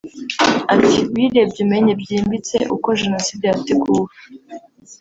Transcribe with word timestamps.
Ati 0.73 0.99
“Uyirebye 1.15 1.59
umenye 1.65 1.91
byimbitse 2.01 2.57
uko 2.75 2.87
Jenoside 3.01 3.43
yateguwe 3.47 4.13